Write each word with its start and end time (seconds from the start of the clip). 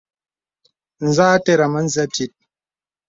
Zə 1.15 1.23
à 1.31 1.35
aterə̀ŋ 1.37 1.69
mə̀zə 1.73 2.03
tìt. 2.13 2.33